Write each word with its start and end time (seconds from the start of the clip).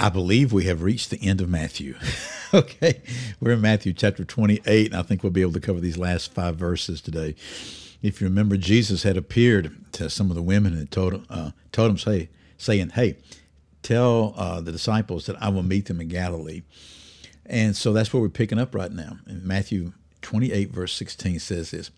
I 0.00 0.08
believe 0.08 0.50
we 0.50 0.64
have 0.64 0.80
reached 0.80 1.10
the 1.10 1.20
end 1.20 1.42
of 1.42 1.50
Matthew. 1.50 1.94
okay, 2.54 3.02
we're 3.38 3.50
in 3.52 3.60
Matthew 3.60 3.92
chapter 3.92 4.24
28, 4.24 4.86
and 4.86 4.96
I 4.98 5.02
think 5.02 5.22
we'll 5.22 5.30
be 5.30 5.42
able 5.42 5.52
to 5.52 5.60
cover 5.60 5.78
these 5.78 5.98
last 5.98 6.32
five 6.32 6.56
verses 6.56 7.02
today. 7.02 7.34
If 8.00 8.18
you 8.18 8.26
remember, 8.26 8.56
Jesus 8.56 9.02
had 9.02 9.18
appeared 9.18 9.76
to 9.92 10.08
some 10.08 10.30
of 10.30 10.36
the 10.36 10.42
women 10.42 10.72
and 10.72 10.90
told, 10.90 11.26
uh, 11.28 11.50
told 11.70 11.90
them, 11.90 11.98
say, 11.98 12.30
saying, 12.56 12.90
Hey, 12.90 13.18
tell 13.82 14.32
uh, 14.38 14.62
the 14.62 14.72
disciples 14.72 15.26
that 15.26 15.36
I 15.38 15.50
will 15.50 15.62
meet 15.62 15.84
them 15.84 16.00
in 16.00 16.08
Galilee. 16.08 16.62
And 17.44 17.76
so 17.76 17.92
that's 17.92 18.10
where 18.10 18.22
we're 18.22 18.30
picking 18.30 18.58
up 18.58 18.74
right 18.74 18.90
now. 18.90 19.18
In 19.26 19.46
Matthew 19.46 19.92
28, 20.22 20.70
verse 20.70 20.94
16 20.94 21.40
says 21.40 21.72
this 21.72 21.90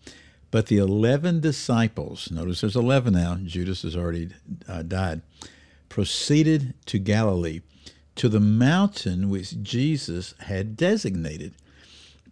But 0.51 0.65
the 0.65 0.77
11 0.77 1.39
disciples, 1.39 2.29
notice 2.31 2.59
there's 2.59 2.75
11 2.75 3.13
now, 3.13 3.35
Judas 3.35 3.83
has 3.83 3.95
already 3.95 4.31
uh, 4.67 4.81
died, 4.81 5.21
proceeded 5.87 6.73
to 6.87 6.99
Galilee 6.99 7.61
to 8.15 8.29
the 8.29 8.39
mountain 8.39 9.29
which 9.29 9.61
Jesus 9.61 10.35
had 10.41 10.77
designated. 10.77 11.53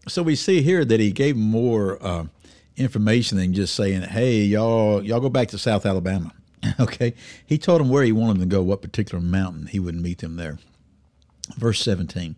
So 0.08 0.24
we 0.24 0.36
see 0.36 0.62
here 0.62 0.86
that 0.86 1.00
he 1.00 1.12
gave 1.12 1.36
more 1.36 1.98
uh, 2.02 2.26
information 2.76 3.38
than 3.38 3.54
just 3.54 3.76
saying, 3.76 4.04
"Hey, 4.04 4.42
y'all, 4.42 5.04
y'all 5.04 5.20
go 5.20 5.30
back 5.30 5.50
to 5.50 5.58
South 5.58 5.86
Alabama." 5.86 6.34
okay, 6.80 7.14
he 7.46 7.58
told 7.58 7.82
them 7.82 7.90
where 7.90 8.04
he 8.04 8.12
wanted 8.12 8.40
them 8.42 8.50
to 8.50 8.56
go, 8.56 8.62
what 8.62 8.82
particular 8.82 9.24
mountain 9.24 9.68
he 9.68 9.80
would 9.80 9.96
meet 9.96 10.20
them 10.20 10.36
there. 10.36 10.60
Verse 11.56 11.82
seventeen: 11.82 12.36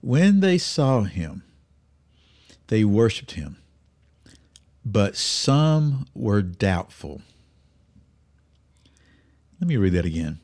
When 0.00 0.40
they 0.40 0.58
saw 0.58 1.02
him, 1.02 1.42
they 2.68 2.84
worshipped 2.84 3.32
him, 3.32 3.56
but 4.84 5.16
some 5.16 6.06
were 6.14 6.42
doubtful. 6.42 7.22
Let 9.60 9.68
me 9.68 9.76
read 9.76 9.94
that 9.94 10.04
again. 10.04 10.38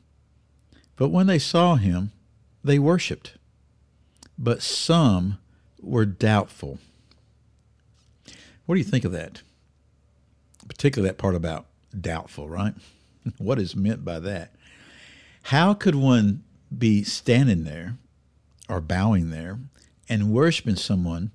But 0.95 1.09
when 1.09 1.27
they 1.27 1.39
saw 1.39 1.75
him, 1.75 2.11
they 2.65 2.79
worshiped, 2.79 3.33
but 4.37 4.61
some 4.61 5.37
were 5.79 6.05
doubtful. 6.05 6.79
What 8.65 8.75
do 8.75 8.79
you 8.79 8.85
think 8.85 9.05
of 9.05 9.11
that? 9.11 9.41
Particularly 10.67 11.09
that 11.09 11.17
part 11.19 11.35
about 11.35 11.67
doubtful, 11.99 12.49
right? 12.49 12.73
what 13.37 13.59
is 13.59 13.75
meant 13.75 14.03
by 14.03 14.19
that? 14.19 14.51
How 15.43 15.75
could 15.75 15.95
one 15.95 16.43
be 16.75 17.03
standing 17.03 17.63
there 17.65 17.97
or 18.67 18.81
bowing 18.81 19.29
there 19.29 19.59
and 20.09 20.31
worshiping 20.31 20.75
someone 20.75 21.31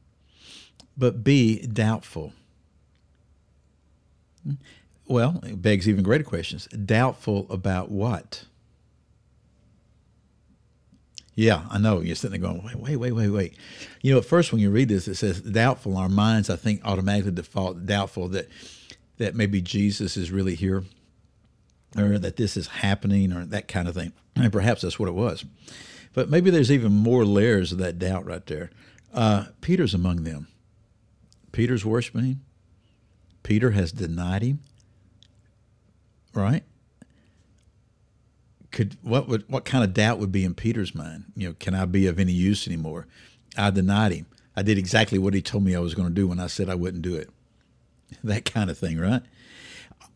but 0.97 1.23
be 1.23 1.65
doubtful? 1.65 2.33
Hmm? 4.45 4.55
Well, 5.07 5.41
it 5.45 5.61
begs 5.63 5.89
even 5.89 6.05
greater 6.05 6.25
questions. 6.25 6.67
Doubtful 6.69 7.47
about 7.51 7.91
what? 7.91 8.45
Yeah, 11.41 11.63
I 11.71 11.79
know. 11.79 12.03
You're 12.03 12.17
sitting 12.17 12.39
there 12.39 12.53
going, 12.53 12.63
wait, 12.63 12.77
wait, 12.77 12.97
wait, 12.99 13.13
wait, 13.13 13.31
wait. 13.31 13.57
You 14.03 14.13
know, 14.13 14.19
at 14.19 14.27
first 14.27 14.53
when 14.53 14.61
you 14.61 14.71
read 14.71 14.91
this, 14.91 15.09
it 15.09 15.15
says 15.15 15.41
doubtful. 15.41 15.97
Our 15.97 16.11
minds, 16.11 16.51
I 16.51 16.57
think, 16.57 16.83
automatically 16.85 17.33
default 17.33 17.87
doubtful 17.87 18.29
that 18.29 18.51
that 19.17 19.35
maybe 19.35 19.63
Jesus 19.63 20.19
is 20.19 20.31
really 20.31 20.55
here, 20.55 20.85
or 21.97 22.19
that 22.19 22.37
this 22.37 22.59
is 22.59 22.67
happening, 22.67 23.33
or 23.33 23.47
that 23.47 23.69
kind 23.69 23.89
of 23.89 23.95
thing. 23.95 24.13
And 24.37 24.53
perhaps 24.53 24.83
that's 24.83 24.99
what 24.99 25.09
it 25.09 25.15
was. 25.15 25.47
But 26.13 26.29
maybe 26.29 26.51
there's 26.51 26.71
even 26.71 26.93
more 26.93 27.25
layers 27.25 27.73
of 27.73 27.79
that 27.79 27.99
doubt 27.99 28.27
right 28.27 28.45
there. 28.45 28.69
Uh, 29.15 29.47
Peter's 29.63 29.95
among 29.95 30.25
them. 30.25 30.47
Peter's 31.53 31.87
worshiping 31.87 32.25
him. 32.25 32.41
Peter 33.45 33.71
has 33.71 33.93
denied 33.93 34.43
him. 34.43 34.59
Right? 36.35 36.65
Could 38.71 38.97
what 39.03 39.29
would 39.29 39.45
what 39.49 39.65
kind 39.65 39.85
of 39.85 39.95
doubt 39.95 40.19
would 40.19 40.33
be 40.33 40.45
in 40.45 40.55
Peter's 40.55 40.95
mind? 40.95 41.25
You 41.37 41.49
know, 41.49 41.55
can 41.59 41.75
I 41.75 41.85
be 41.85 42.07
of 42.07 42.19
any 42.19 42.33
use 42.33 42.67
anymore? 42.67 43.07
I 43.57 43.71
denied 43.71 44.13
him. 44.13 44.27
I 44.57 44.63
did 44.63 44.79
exactly 44.79 45.19
what 45.19 45.35
he 45.35 45.43
told 45.43 45.65
me 45.65 45.75
I 45.75 45.81
was 45.81 45.95
going 45.95 46.09
to 46.09 46.15
do 46.15 46.29
when 46.29 46.41
I 46.41 46.47
said 46.47 46.69
I 46.69 46.75
wouldn't 46.75 47.03
do 47.03 47.15
it. 47.17 47.31
That 48.25 48.45
kind 48.45 48.71
of 48.71 48.77
thing, 48.77 48.99
right? 48.99 49.23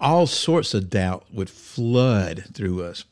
All 0.00 0.26
sorts 0.26 0.74
of 0.74 0.90
doubt 0.90 1.24
would 1.32 1.48
flood 1.48 2.44
through 2.52 2.82
us. 2.82 3.04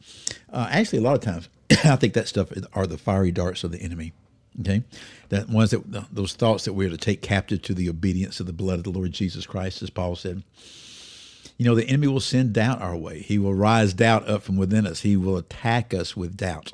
Uh, 0.52 0.66
actually, 0.70 0.98
a 0.98 1.02
lot 1.02 1.14
of 1.14 1.20
times, 1.20 1.48
I 1.84 1.94
think 1.94 2.14
that 2.14 2.26
stuff 2.26 2.52
are 2.72 2.86
the 2.86 2.98
fiery 2.98 3.30
darts 3.30 3.62
of 3.62 3.70
the 3.70 3.80
enemy. 3.80 4.12
Okay, 4.60 4.82
that 5.30 5.48
ones 5.48 5.70
that 5.70 6.08
those 6.12 6.34
thoughts 6.34 6.64
that 6.64 6.74
we're 6.74 6.90
to 6.90 6.98
take 6.98 7.22
captive 7.22 7.62
to 7.62 7.74
the 7.74 7.88
obedience 7.88 8.38
of 8.40 8.46
the 8.46 8.52
blood 8.52 8.78
of 8.78 8.84
the 8.84 8.90
Lord 8.90 9.12
Jesus 9.12 9.46
Christ, 9.46 9.82
as 9.82 9.88
Paul 9.88 10.16
said. 10.16 10.42
You 11.62 11.68
know, 11.68 11.76
the 11.76 11.86
enemy 11.86 12.08
will 12.08 12.18
send 12.18 12.54
doubt 12.54 12.82
our 12.82 12.96
way. 12.96 13.20
He 13.20 13.38
will 13.38 13.54
rise 13.54 13.94
doubt 13.94 14.28
up 14.28 14.42
from 14.42 14.56
within 14.56 14.84
us. 14.84 15.02
He 15.02 15.16
will 15.16 15.36
attack 15.36 15.94
us 15.94 16.16
with 16.16 16.36
doubt. 16.36 16.72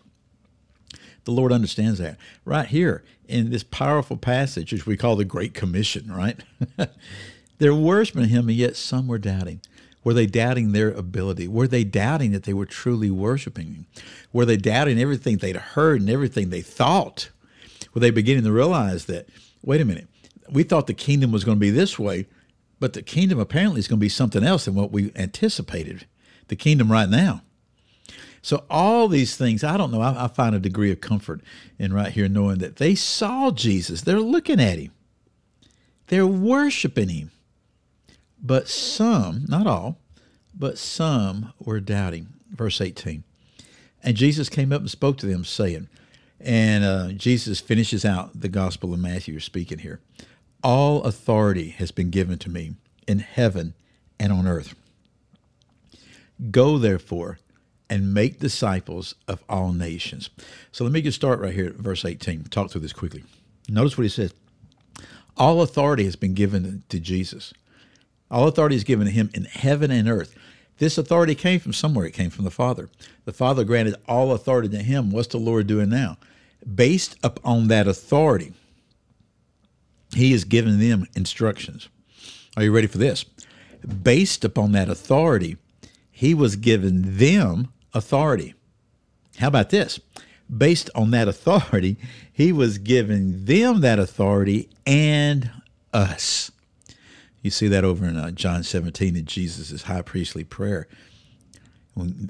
The 1.25 1.31
Lord 1.31 1.53
understands 1.53 1.99
that. 1.99 2.17
Right 2.47 2.67
here 2.67 3.05
in 3.27 3.51
this 3.51 3.63
powerful 3.63 4.17
passage, 4.17 4.73
which 4.73 4.87
we 4.87 4.97
call 4.97 5.15
the 5.15 5.27
Great 5.27 5.53
Commission, 5.53 6.11
right? 6.11 6.41
They're 7.59 7.75
worshiping 7.75 8.31
him, 8.31 8.49
and 8.49 8.57
yet 8.57 8.77
some 8.77 9.09
were 9.09 9.19
doubting. 9.19 9.61
Were 10.05 10.15
they 10.15 10.25
doubting 10.25 10.73
their 10.73 10.91
ability? 10.91 11.49
Were 11.49 11.69
they 11.69 11.85
doubting 11.85 12.33
that 12.33 12.45
they 12.45 12.55
were 12.55 12.65
truly 12.65 13.11
worshiping 13.11 13.67
him? 13.67 13.87
Were 14.33 14.47
they 14.47 14.57
doubting 14.57 14.99
everything 14.99 15.37
they'd 15.37 15.57
heard 15.57 16.01
and 16.01 16.09
everything 16.09 16.49
they 16.49 16.63
thought? 16.63 17.29
Were 17.93 18.01
they 18.01 18.11
beginning 18.11 18.45
to 18.45 18.53
realize 18.53 19.05
that, 19.05 19.29
wait 19.63 19.83
a 19.83 19.85
minute, 19.85 20.09
we 20.51 20.63
thought 20.63 20.87
the 20.87 20.95
kingdom 20.95 21.31
was 21.31 21.45
going 21.45 21.59
to 21.59 21.61
be 21.61 21.69
this 21.69 21.99
way, 21.99 22.25
but 22.81 22.93
the 22.93 23.03
kingdom 23.03 23.39
apparently 23.39 23.81
is 23.81 23.89
going 23.89 23.99
to 23.99 24.05
be 24.05 24.09
something 24.09 24.45
else 24.45 24.65
than 24.65 24.75
what 24.75 24.93
we 24.93 25.13
anticipated. 25.17 26.07
The 26.49 26.57
kingdom 26.57 26.91
right 26.91 27.09
now. 27.09 27.43
So 28.41 28.65
all 28.71 29.09
these 29.09 29.37
things, 29.37 29.65
I 29.65 29.77
don't 29.77 29.91
know. 29.91 30.01
I, 30.01 30.25
I, 30.25 30.29
find 30.29 30.55
a 30.55 30.61
degree 30.61 30.93
of 30.93 31.01
comfort 31.01 31.41
in 31.79 31.93
right 31.93 32.13
here 32.13 32.29
knowing 32.29 32.59
that 32.59 32.77
they 32.77 32.95
saw 32.95 33.51
Jesus. 33.51 34.03
They're 34.03 34.21
looking 34.21 34.61
at 34.61 34.79
him. 34.79 34.93
They're 36.07 36.27
worshiping 36.27 37.09
him. 37.09 37.31
But 38.41 38.69
some, 38.69 39.45
not 39.49 39.67
all, 39.67 39.99
but 40.55 40.79
some 40.79 41.53
were 41.59 41.81
doubting. 41.81 42.29
Verse 42.51 42.81
18. 42.81 43.25
And 44.03 44.17
Jesus 44.17 44.49
came 44.49 44.73
up 44.73 44.81
and 44.81 44.91
spoke 44.91 45.19
to 45.19 45.27
them, 45.27 45.45
saying, 45.45 45.89
and 46.41 46.85
uh, 46.85 47.13
Jesus 47.13 47.61
finishes 47.61 48.05
out 48.05 48.41
the 48.41 48.49
Gospel 48.49 48.95
of 48.95 49.01
Matthew, 49.01 49.41
speaking 49.41 49.79
here. 49.79 50.01
All 50.63 51.03
authority 51.05 51.71
has 51.71 51.91
been 51.91 52.11
given 52.11 52.39
to 52.39 52.51
me 52.51 52.75
in 53.07 53.21
heaven 53.21 53.75
and 54.19 54.33
on 54.33 54.47
earth. 54.47 54.75
Go 56.51 56.79
therefore 56.79 57.39
and 57.91 58.13
make 58.13 58.39
disciples 58.39 59.15
of 59.27 59.43
all 59.49 59.73
nations. 59.73 60.31
So 60.73 60.85
let 60.85 60.93
me 60.93 61.01
get 61.01 61.15
start 61.15 61.41
right 61.41 61.55
here 61.55 61.67
at 61.67 61.75
verse 61.75 62.05
18. 62.05 62.45
Talk 62.45 62.71
through 62.71 62.83
this 62.83 62.93
quickly. 62.93 63.25
Notice 63.69 63.97
what 63.97 64.03
he 64.03 64.09
says. 64.09 64.35
All 65.37 65.63
authority 65.63 66.05
has 66.05 66.17
been 66.17 66.35
given 66.35 66.83
to 66.89 67.01
Jesus. 67.01 67.55
All 68.31 68.49
authority 68.49 68.77
is 68.77 68.85
given 68.85 69.07
to 69.07 69.13
him 69.13 69.31
in 69.33 69.45
heaven 69.45 69.91
and 69.91 70.09
earth. 70.09 70.35
This 70.79 70.99
authority 70.99 71.35
came 71.35 71.61
from 71.61 71.73
somewhere. 71.73 72.07
It 72.07 72.13
came 72.15 72.31
from 72.31 72.45
the 72.45 72.51
Father. 72.51 72.89
The 73.25 73.33
Father 73.33 73.65
granted 73.65 73.97
all 74.07 74.33
authority 74.33 74.69
to 74.71 74.83
him. 74.83 75.11
What's 75.11 75.29
the 75.29 75.39
Lord 75.39 75.67
doing 75.67 75.89
now? 75.89 76.19
Based 76.75 77.17
upon 77.23 77.69
that 77.69 77.89
authority, 77.89 78.53
he 80.15 80.33
has 80.33 80.45
given 80.45 80.79
them 80.81 81.07
instructions. 81.15 81.89
Are 82.57 82.63
you 82.63 82.73
ready 82.73 82.87
for 82.87 82.99
this? 82.99 83.25
Based 84.03 84.45
upon 84.45 84.73
that 84.73 84.89
authority, 84.89 85.57
he 86.11 86.35
was 86.35 86.57
giving 86.57 87.17
them 87.17 87.69
authority. 87.95 88.55
How 89.39 89.49
about 89.49 89.71
this? 89.71 90.01
Based 90.55 90.91
on 90.95 91.11
that 91.13 91.29
authority, 91.29 91.97
he 92.33 92.53
was 92.53 92.79
giving 92.79 93.45
them 93.45 93.81
that 93.83 93.99
authority 93.99 94.69
and 94.87 95.51
us. 95.93 96.51
You 97.43 97.51
see 97.51 97.69
that 97.69 97.85
over 97.85 98.07
in 98.07 98.17
uh, 98.17 98.31
John 98.33 98.63
17 98.65 99.17
in 99.17 99.25
Jesus' 99.27 99.83
high 99.83 100.03
priestly 100.03 100.45
prayer, 100.45 100.89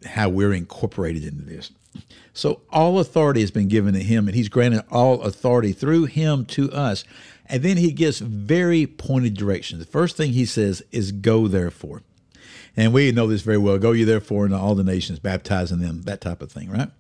how 0.04 0.28
we're 0.28 0.52
incorporated 0.52 1.24
into 1.24 1.42
this. 1.42 1.70
So 2.32 2.60
all 2.70 2.98
authority 2.98 3.40
has 3.40 3.50
been 3.50 3.68
given 3.68 3.94
to 3.94 4.02
him, 4.02 4.28
and 4.28 4.34
he's 4.34 4.48
granted 4.48 4.84
all 4.90 5.22
authority 5.22 5.72
through 5.72 6.04
him 6.04 6.44
to 6.46 6.70
us. 6.72 7.04
And 7.48 7.62
then 7.62 7.76
he 7.76 7.92
gives 7.92 8.18
very 8.18 8.86
pointed 8.86 9.34
directions. 9.34 9.80
The 9.80 9.90
first 9.90 10.16
thing 10.16 10.32
he 10.32 10.44
says 10.44 10.82
is, 10.92 11.12
Go 11.12 11.48
therefore. 11.48 12.02
And 12.76 12.92
we 12.92 13.10
know 13.10 13.26
this 13.26 13.42
very 13.42 13.58
well. 13.58 13.78
Go 13.78 13.92
ye 13.92 14.04
therefore 14.04 14.44
into 14.44 14.56
all 14.56 14.74
the 14.74 14.84
nations, 14.84 15.18
baptizing 15.18 15.80
them, 15.80 16.02
that 16.02 16.20
type 16.20 16.42
of 16.42 16.52
thing, 16.52 16.70
right? 16.70 16.90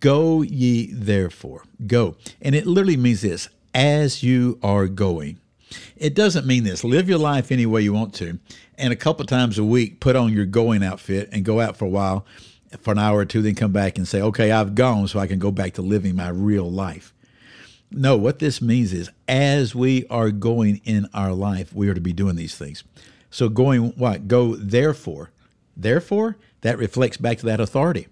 Go 0.00 0.42
ye 0.42 0.92
therefore. 0.92 1.64
Go. 1.86 2.16
And 2.40 2.54
it 2.54 2.66
literally 2.66 2.96
means 2.96 3.22
this 3.22 3.48
as 3.74 4.22
you 4.22 4.58
are 4.62 4.86
going. 4.86 5.38
It 5.96 6.14
doesn't 6.14 6.46
mean 6.46 6.64
this. 6.64 6.84
Live 6.84 7.08
your 7.08 7.18
life 7.18 7.52
any 7.52 7.66
way 7.66 7.82
you 7.82 7.92
want 7.92 8.14
to, 8.14 8.38
and 8.76 8.92
a 8.92 8.96
couple 8.96 9.24
times 9.26 9.58
a 9.58 9.64
week, 9.64 10.00
put 10.00 10.16
on 10.16 10.32
your 10.32 10.46
going 10.46 10.82
outfit 10.82 11.28
and 11.32 11.44
go 11.44 11.60
out 11.60 11.76
for 11.76 11.84
a 11.84 11.90
while, 11.90 12.24
for 12.80 12.92
an 12.92 12.98
hour 12.98 13.18
or 13.18 13.24
two, 13.24 13.42
then 13.42 13.54
come 13.54 13.72
back 13.72 13.98
and 13.98 14.08
say, 14.08 14.20
"Okay, 14.20 14.50
I've 14.50 14.74
gone, 14.74 15.08
so 15.08 15.18
I 15.18 15.26
can 15.26 15.38
go 15.38 15.50
back 15.50 15.74
to 15.74 15.82
living 15.82 16.16
my 16.16 16.28
real 16.28 16.70
life." 16.70 17.12
No, 17.90 18.16
what 18.16 18.38
this 18.38 18.60
means 18.60 18.92
is, 18.92 19.10
as 19.26 19.74
we 19.74 20.06
are 20.08 20.30
going 20.30 20.80
in 20.84 21.08
our 21.14 21.32
life, 21.32 21.72
we 21.72 21.88
are 21.88 21.94
to 21.94 22.00
be 22.00 22.12
doing 22.12 22.36
these 22.36 22.54
things. 22.54 22.84
So, 23.30 23.48
going 23.48 23.90
what? 23.96 24.28
Go 24.28 24.56
therefore. 24.56 25.30
Therefore, 25.76 26.36
that 26.60 26.78
reflects 26.78 27.16
back 27.16 27.38
to 27.38 27.46
that 27.46 27.60
authority. 27.60 28.08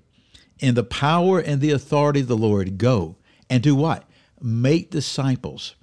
In 0.59 0.75
the 0.75 0.85
power 0.85 1.39
and 1.39 1.61
the 1.61 1.73
authority 1.73 2.21
of 2.21 2.29
the 2.29 2.37
Lord, 2.37 2.79
go 2.79 3.17
and 3.51 3.63
do 3.63 3.75
what? 3.75 4.05
Make 4.41 4.91
disciples. 4.91 5.75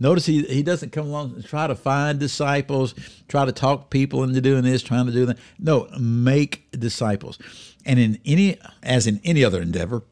Notice 0.00 0.26
he, 0.26 0.42
he 0.44 0.62
doesn't 0.62 0.92
come 0.92 1.06
along 1.06 1.34
and 1.34 1.44
try 1.44 1.66
to 1.66 1.74
find 1.74 2.20
disciples, 2.20 2.94
try 3.26 3.44
to 3.44 3.52
talk 3.52 3.90
people 3.90 4.22
into 4.22 4.40
doing 4.40 4.62
this, 4.62 4.82
trying 4.82 5.06
to 5.06 5.12
do 5.12 5.26
that. 5.26 5.38
No, 5.58 5.88
make 5.98 6.70
disciples. 6.70 7.38
And 7.84 7.98
in 7.98 8.18
any, 8.24 8.58
as 8.82 9.06
in 9.06 9.20
any 9.24 9.44
other 9.44 9.60
endeavor, 9.60 10.02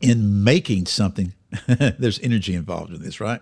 in 0.00 0.44
making 0.44 0.86
something, 0.86 1.34
there's 1.98 2.18
energy 2.20 2.54
involved 2.54 2.92
in 2.92 3.02
this, 3.02 3.20
right? 3.20 3.40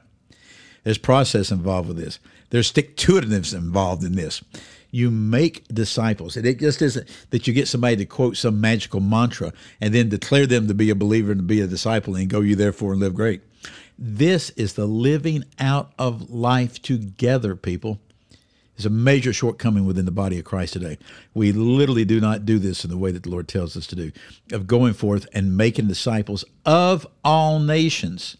There's 0.84 0.98
process 0.98 1.50
involved 1.50 1.88
with 1.88 1.96
this. 1.96 2.18
There's 2.50 2.66
stick 2.66 2.96
to 2.98 3.12
itiveness 3.14 3.54
involved 3.54 4.02
in 4.02 4.14
this. 4.14 4.42
You 4.90 5.10
make 5.10 5.66
disciples. 5.68 6.36
And 6.36 6.44
it 6.44 6.58
just 6.58 6.82
isn't 6.82 7.08
that 7.30 7.46
you 7.46 7.54
get 7.54 7.68
somebody 7.68 7.96
to 7.96 8.04
quote 8.04 8.36
some 8.36 8.60
magical 8.60 9.00
mantra 9.00 9.52
and 9.80 9.94
then 9.94 10.08
declare 10.08 10.46
them 10.46 10.68
to 10.68 10.74
be 10.74 10.90
a 10.90 10.94
believer 10.94 11.32
and 11.32 11.40
to 11.40 11.44
be 11.44 11.60
a 11.60 11.66
disciple 11.66 12.16
and 12.16 12.28
go 12.28 12.40
you 12.40 12.56
therefore 12.56 12.92
and 12.92 13.00
live 13.00 13.14
great. 13.14 13.42
This 13.98 14.50
is 14.50 14.74
the 14.74 14.86
living 14.86 15.44
out 15.58 15.92
of 15.98 16.30
life 16.30 16.82
together, 16.82 17.54
people. 17.54 18.00
It's 18.76 18.86
a 18.86 18.90
major 18.90 19.32
shortcoming 19.32 19.84
within 19.84 20.06
the 20.06 20.10
body 20.10 20.38
of 20.38 20.44
Christ 20.44 20.72
today. 20.72 20.98
We 21.34 21.52
literally 21.52 22.04
do 22.04 22.20
not 22.20 22.46
do 22.46 22.58
this 22.58 22.84
in 22.84 22.90
the 22.90 22.96
way 22.96 23.12
that 23.12 23.22
the 23.22 23.30
Lord 23.30 23.46
tells 23.46 23.76
us 23.76 23.86
to 23.88 23.96
do, 23.96 24.12
of 24.50 24.66
going 24.66 24.94
forth 24.94 25.26
and 25.32 25.56
making 25.56 25.88
disciples 25.88 26.44
of 26.64 27.06
all 27.24 27.60
nations, 27.60 28.36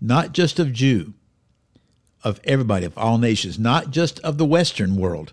not 0.00 0.32
just 0.32 0.58
of 0.58 0.72
Jew, 0.72 1.14
of 2.22 2.40
everybody, 2.44 2.84
of 2.84 2.96
all 2.98 3.18
nations, 3.18 3.58
not 3.58 3.90
just 3.90 4.20
of 4.20 4.36
the 4.36 4.44
Western 4.44 4.96
world, 4.96 5.32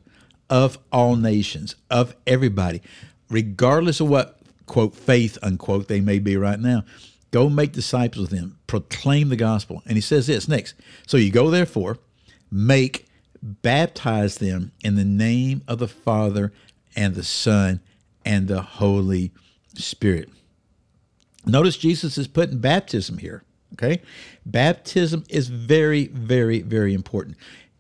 of 0.50 0.78
all 0.92 1.16
nations, 1.18 1.76
of 1.90 2.16
everybody, 2.26 2.82
regardless 3.30 4.00
of 4.00 4.08
what, 4.08 4.40
quote, 4.66 4.96
faith, 4.96 5.38
unquote, 5.44 5.90
they 5.90 6.00
may 6.00 6.20
be 6.20 6.38
right 6.38 6.60
now. 6.60 6.86
Go 7.32 7.50
make 7.50 7.74
disciples 7.74 8.26
of 8.26 8.30
them, 8.30 8.58
proclaim 8.68 9.28
the 9.28 9.36
gospel. 9.36 9.84
And 9.86 9.96
he 9.98 10.02
says 10.02 10.28
this 10.28 10.48
next. 10.48 10.76
So 11.06 11.18
you 11.18 11.30
go, 11.30 11.50
therefore, 11.50 11.98
make, 12.50 13.07
baptize 13.42 14.38
them 14.38 14.72
in 14.84 14.96
the 14.96 15.06
name 15.06 15.64
of 15.68 15.80
the 15.80 15.88
Father 15.88 16.52
and 16.96 17.16
the 17.16 17.24
Son 17.24 17.80
and 18.26 18.48
the 18.48 18.62
Holy 18.62 19.32
Spirit. 19.76 20.30
Notice 21.46 21.78
Jesus 21.78 22.18
is 22.18 22.28
putting 22.28 22.60
baptism 22.60 23.18
here. 23.18 23.44
Okay? 23.74 24.02
Baptism 24.46 25.24
is 25.30 25.48
very, 25.50 26.08
very, 26.08 26.62
very 26.62 26.94
important. 26.94 27.38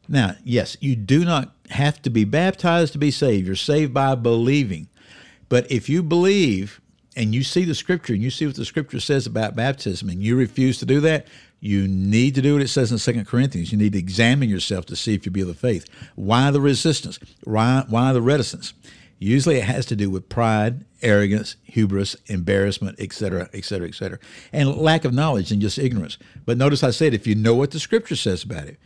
Now, 0.07 0.35
yes, 0.43 0.77
you 0.79 0.95
do 0.95 1.25
not 1.25 1.53
have 1.69 2.01
to 2.03 2.09
be 2.09 2.23
baptized 2.23 2.93
to 2.93 2.99
be 2.99 3.11
saved. 3.11 3.45
You're 3.45 3.55
saved 3.55 3.93
by 3.93 4.15
believing. 4.15 4.87
But 5.49 5.69
if 5.71 5.89
you 5.89 6.03
believe 6.03 6.81
and 7.17 7.33
you 7.33 7.43
see 7.43 7.65
the 7.65 7.75
scripture 7.75 8.13
and 8.13 8.21
you 8.21 8.29
see 8.29 8.45
what 8.45 8.55
the 8.55 8.63
scripture 8.63 8.99
says 8.99 9.25
about 9.25 9.55
baptism 9.55 10.07
and 10.07 10.21
you 10.21 10.37
refuse 10.37 10.77
to 10.77 10.85
do 10.85 11.01
that, 11.01 11.27
you 11.59 11.87
need 11.87 12.35
to 12.35 12.41
do 12.41 12.53
what 12.53 12.61
it 12.61 12.67
says 12.67 12.91
in 12.91 12.99
Second 12.99 13.25
Corinthians. 13.25 13.71
You 13.71 13.79
need 13.79 13.93
to 13.93 13.99
examine 13.99 14.49
yourself 14.49 14.85
to 14.85 14.95
see 14.95 15.15
if 15.15 15.25
you 15.25 15.31
be 15.31 15.41
of 15.41 15.47
the 15.47 15.55
faith. 15.55 15.89
Why 16.15 16.51
the 16.51 16.61
resistance? 16.61 17.19
Why, 17.43 17.83
why 17.89 18.13
the 18.13 18.21
reticence? 18.21 18.73
Usually 19.17 19.57
it 19.57 19.63
has 19.63 19.87
to 19.87 19.95
do 19.95 20.11
with 20.11 20.29
pride, 20.29 20.85
arrogance, 21.01 21.55
hubris, 21.63 22.15
embarrassment, 22.27 22.99
etc., 22.99 23.49
etc., 23.51 23.87
etc., 23.87 24.19
and 24.53 24.77
lack 24.77 25.03
of 25.03 25.13
knowledge 25.13 25.51
and 25.51 25.59
just 25.59 25.79
ignorance. 25.79 26.19
But 26.45 26.59
notice 26.59 26.83
I 26.83 26.91
said 26.91 27.15
if 27.15 27.25
you 27.25 27.33
know 27.33 27.55
what 27.55 27.71
the 27.71 27.79
scripture 27.79 28.15
says 28.15 28.43
about 28.43 28.67
it. 28.67 28.77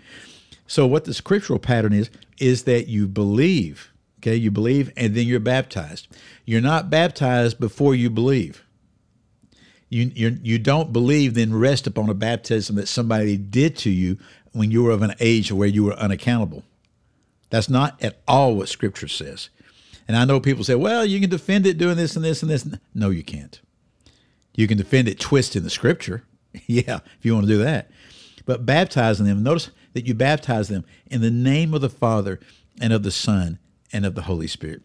So 0.67 0.87
what 0.87 1.03
the 1.03 1.13
scriptural 1.13 1.59
pattern 1.59 1.91
is 1.91 2.09
is 2.39 2.63
that 2.63 2.87
you 2.87 3.09
believe, 3.09 3.90
okay? 4.21 4.35
You 4.35 4.51
believe 4.51 4.91
and 4.95 5.15
then 5.15 5.27
you're 5.27 5.39
baptized. 5.39 6.07
You're 6.45 6.61
not 6.61 6.89
baptized 6.89 7.59
before 7.59 7.95
you 7.95 8.09
believe. 8.09 8.63
You 9.89 10.11
you 10.15 10.37
you 10.41 10.57
don't 10.57 10.93
believe 10.93 11.33
then 11.33 11.53
rest 11.53 11.85
upon 11.85 12.09
a 12.09 12.13
baptism 12.13 12.77
that 12.77 12.87
somebody 12.87 13.35
did 13.35 13.75
to 13.77 13.89
you 13.89 14.17
when 14.53 14.71
you 14.71 14.83
were 14.83 14.91
of 14.91 15.01
an 15.01 15.15
age 15.19 15.51
where 15.51 15.67
you 15.67 15.83
were 15.83 15.93
unaccountable. 15.93 16.63
That's 17.49 17.69
not 17.69 18.01
at 18.01 18.21
all 18.27 18.55
what 18.55 18.69
scripture 18.69 19.09
says. 19.09 19.49
And 20.07 20.15
I 20.15 20.25
know 20.25 20.39
people 20.39 20.63
say, 20.63 20.75
well, 20.75 21.05
you 21.05 21.19
can 21.19 21.29
defend 21.29 21.65
it 21.65 21.77
doing 21.77 21.97
this 21.97 22.15
and 22.15 22.23
this 22.23 22.41
and 22.41 22.49
this. 22.49 22.67
No, 22.93 23.09
you 23.09 23.23
can't. 23.23 23.59
You 24.55 24.67
can 24.67 24.77
defend 24.77 25.07
it 25.07 25.19
twisting 25.19 25.63
the 25.63 25.69
scripture. 25.69 26.23
yeah, 26.67 26.99
if 27.17 27.25
you 27.25 27.33
want 27.33 27.47
to 27.47 27.53
do 27.53 27.63
that. 27.63 27.89
But 28.45 28.65
baptizing 28.65 29.25
them, 29.25 29.43
notice 29.43 29.71
that 29.93 30.07
you 30.07 30.13
baptize 30.13 30.69
them 30.69 30.85
in 31.07 31.21
the 31.21 31.31
name 31.31 31.73
of 31.73 31.81
the 31.81 31.89
Father 31.89 32.39
and 32.79 32.93
of 32.93 33.03
the 33.03 33.11
Son 33.11 33.59
and 33.93 34.05
of 34.05 34.15
the 34.15 34.23
Holy 34.23 34.47
Spirit. 34.47 34.81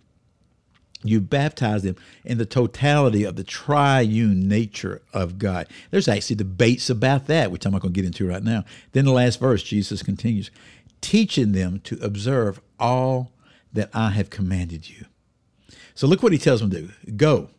You 1.02 1.20
baptize 1.20 1.82
them 1.82 1.96
in 2.24 2.38
the 2.38 2.46
totality 2.46 3.24
of 3.24 3.36
the 3.36 3.44
triune 3.44 4.48
nature 4.48 5.02
of 5.12 5.38
God. 5.38 5.68
There's 5.90 6.08
actually 6.08 6.36
debates 6.36 6.90
about 6.90 7.26
that, 7.26 7.50
which 7.50 7.64
I'm 7.64 7.72
not 7.72 7.82
going 7.82 7.92
to 7.92 8.00
get 8.00 8.06
into 8.06 8.26
right 8.26 8.42
now. 8.42 8.64
Then 8.92 9.04
the 9.04 9.12
last 9.12 9.38
verse, 9.38 9.62
Jesus 9.62 10.02
continues, 10.02 10.50
teaching 11.00 11.52
them 11.52 11.80
to 11.80 11.98
observe 12.02 12.60
all 12.80 13.32
that 13.72 13.90
I 13.94 14.10
have 14.10 14.30
commanded 14.30 14.88
you. 14.88 15.06
So 15.94 16.06
look 16.06 16.22
what 16.22 16.32
he 16.32 16.38
tells 16.38 16.60
them 16.60 16.70
to 16.70 16.82
do 16.82 17.12
go, 17.12 17.50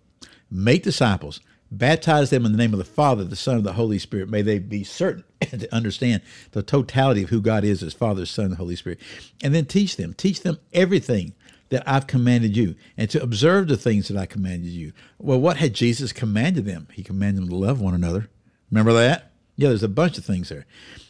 make 0.50 0.84
disciples, 0.84 1.40
baptize 1.72 2.30
them 2.30 2.46
in 2.46 2.52
the 2.52 2.58
name 2.58 2.74
of 2.74 2.80
the 2.80 2.86
Father, 2.86 3.24
the 3.24 3.36
Son, 3.36 3.58
and 3.58 3.66
the 3.66 3.74
Holy 3.74 4.00
Spirit. 4.00 4.30
May 4.30 4.42
they 4.42 4.60
be 4.60 4.84
certain 4.84 5.24
to 5.42 5.74
understand 5.74 6.22
the 6.52 6.64
totality 6.64 7.24
of 7.24 7.30
who 7.30 7.42
God 7.42 7.64
is 7.64 7.84
as 7.84 7.94
Father, 7.94 8.26
Son, 8.26 8.46
and 8.46 8.56
Holy 8.56 8.76
Spirit. 8.76 9.00
And 9.44 9.54
then 9.54 9.66
teach 9.66 9.96
them, 9.96 10.14
teach 10.14 10.42
them 10.42 10.60
everything 10.74 11.34
that 11.70 11.84
I've 11.88 12.08
commanded 12.08 12.56
you, 12.56 12.76
and 12.98 13.10
to 13.10 13.22
observe 13.22 13.68
the 13.68 13.78
things 13.78 14.08
that 14.08 14.18
I 14.18 14.26
commanded 14.26 14.70
you. 14.70 14.94
Well, 15.20 15.40
what 15.40 15.58
had 15.58 15.74
Jesus 15.74 16.14
commanded 16.14 16.66
them? 16.66 16.88
He 16.94 17.04
commanded 17.04 17.44
them 17.44 17.50
to 17.50 17.56
love 17.56 17.82
one 17.82 17.94
another. 17.94 18.30
Remember 18.72 18.94
that? 18.94 19.32
Yeah, 19.56 19.70
there's 19.70 19.84
a 19.84 19.90
bunch 19.90 20.18
of 20.18 20.26
things 20.26 20.50
there. 20.50 20.66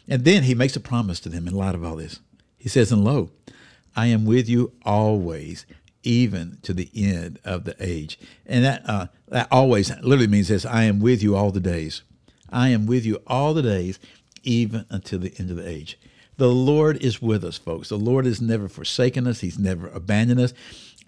And 0.08 0.24
then 0.24 0.44
he 0.44 0.54
makes 0.54 0.74
a 0.74 0.80
promise 0.80 1.20
to 1.20 1.28
them 1.28 1.46
in 1.46 1.54
light 1.54 1.74
of 1.74 1.84
all 1.84 1.96
this. 1.96 2.20
He 2.56 2.68
says, 2.68 2.90
And 2.90 3.04
lo, 3.04 3.30
I 3.94 4.06
am 4.06 4.24
with 4.24 4.48
you 4.48 4.72
always, 4.84 5.66
even 6.02 6.58
to 6.62 6.72
the 6.72 6.90
end 6.94 7.38
of 7.44 7.64
the 7.64 7.76
age. 7.78 8.18
And 8.46 8.64
that, 8.64 8.88
uh, 8.88 9.06
that 9.28 9.48
always 9.50 9.90
literally 9.96 10.26
means 10.26 10.48
this 10.48 10.64
I 10.64 10.84
am 10.84 10.98
with 11.00 11.22
you 11.22 11.36
all 11.36 11.50
the 11.50 11.60
days. 11.60 12.02
I 12.50 12.68
am 12.68 12.86
with 12.86 13.04
you 13.04 13.20
all 13.26 13.52
the 13.52 13.62
days, 13.62 13.98
even 14.42 14.86
until 14.88 15.18
the 15.18 15.34
end 15.38 15.50
of 15.50 15.56
the 15.56 15.68
age. 15.68 15.98
The 16.38 16.48
Lord 16.48 17.02
is 17.02 17.20
with 17.20 17.44
us, 17.44 17.58
folks. 17.58 17.88
The 17.88 17.98
Lord 17.98 18.24
has 18.24 18.40
never 18.40 18.68
forsaken 18.68 19.26
us, 19.26 19.40
He's 19.40 19.58
never 19.58 19.88
abandoned 19.88 20.40
us. 20.40 20.54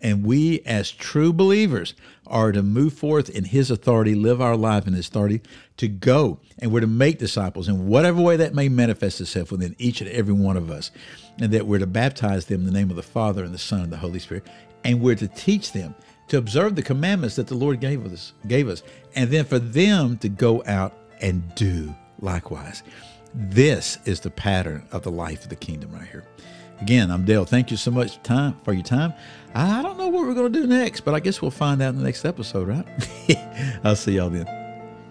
And 0.03 0.25
we, 0.25 0.61
as 0.63 0.91
true 0.91 1.33
believers, 1.33 1.95
are 2.27 2.51
to 2.53 2.63
move 2.63 2.95
forth 2.95 3.31
in 3.31 3.45
His 3.45 3.71
authority, 3.71 4.17
live 4.17 4.41
our 4.41 4.57
life 4.57 4.89
in 4.89 4.95
His 4.95 5.07
authority, 5.07 5.41
to 5.77 5.87
go. 5.87 6.41
And 6.59 6.73
we're 6.73 6.81
to 6.81 6.89
make 6.89 7.19
disciples 7.19 7.69
in 7.69 7.87
whatever 7.87 8.21
way 8.21 8.37
that 8.39 8.55
may 8.55 8.69
manifest 8.69 9.21
itself 9.21 9.53
within 9.53 9.77
each 9.79 10.01
and 10.01 10.11
every 10.11 10.35
one 10.35 10.57
of 10.57 10.69
us. 10.69 10.91
And 11.39 11.53
that 11.53 11.67
we're 11.67 11.79
to 11.79 11.87
baptize 11.87 12.47
them 12.47 12.61
in 12.63 12.67
the 12.67 12.73
name 12.73 12.91
of 12.91 12.97
the 12.97 13.03
Father 13.03 13.45
and 13.45 13.55
the 13.55 13.59
Son 13.59 13.83
and 13.83 13.93
the 13.93 13.99
Holy 13.99 14.19
Spirit. 14.19 14.49
And 14.83 15.01
we're 15.01 15.15
to 15.15 15.29
teach 15.29 15.73
them 15.73 15.95
to 16.29 16.39
observe 16.39 16.75
the 16.75 16.83
commandments 16.83 17.37
that 17.37 17.47
the 17.47 17.55
Lord 17.55 17.79
gave 17.79 18.05
us, 18.05 18.33
gave 18.49 18.69
us. 18.69 18.83
And 19.15 19.31
then 19.31 19.45
for 19.45 19.61
them 19.61 20.19
to 20.19 20.29
go 20.29 20.65
out 20.67 20.95
and 21.21 21.55
do 21.55 21.95
likewise. 22.21 22.83
This 23.35 23.99
is 24.05 24.21
the 24.21 24.31
pattern 24.31 24.87
of 24.93 25.03
the 25.03 25.11
life 25.11 25.45
of 25.45 25.49
the 25.51 25.57
kingdom 25.57 25.93
right 25.93 26.09
here. 26.09 26.25
Again, 26.81 27.11
I'm 27.11 27.25
Dale. 27.25 27.45
Thank 27.45 27.71
you 27.71 27.77
so 27.77 27.91
much 27.91 28.23
time 28.23 28.57
for 28.65 28.73
your 28.73 28.83
time. 28.83 29.13
I 29.55 29.83
don't 29.83 29.99
know 29.99 30.09
what 30.09 30.27
we're 30.27 30.35
going 30.35 30.53
to 30.53 30.61
do 30.61 30.67
next, 30.67 31.03
but 31.03 31.15
I 31.15 31.21
guess 31.21 31.43
we'll 31.43 31.51
find 31.51 31.83
out 31.83 31.91
in 31.91 31.99
the 31.99 32.05
next 32.05 32.25
episode, 32.25 32.69
right? 32.69 32.87
I'll 33.85 33.97
see 33.97 34.13
y'all 34.13 34.31
then. 34.31 34.47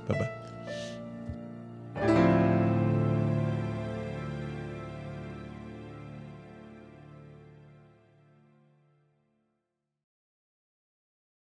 Bye 0.07 0.19
bye. 0.19 0.31